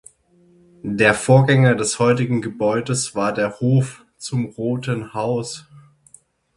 [0.81, 5.67] Der Vorgänger des heutigen Gebäudes war der Hof „Zum Roten Haus“.